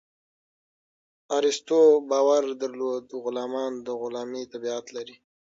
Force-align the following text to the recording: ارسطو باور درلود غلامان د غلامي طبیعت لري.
ارسطو 1.37 1.79
باور 2.09 2.43
درلود 2.61 3.05
غلامان 3.23 3.73
د 3.85 3.87
غلامي 4.01 4.43
طبیعت 4.53 4.85
لري. 4.95 5.15